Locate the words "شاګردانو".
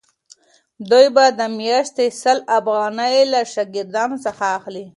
3.53-4.17